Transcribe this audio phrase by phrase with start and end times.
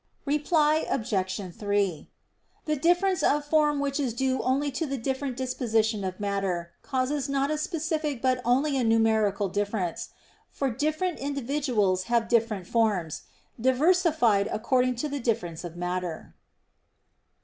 [0.25, 1.55] Reply Obj.
[1.55, 2.09] 3:
[2.65, 7.29] The difference of form which is due only to the different disposition of matter, causes
[7.29, 10.09] not a specific but only a numerical difference:
[10.49, 13.21] for different individuals have different forms,
[13.59, 16.33] diversified according to the difference of matter.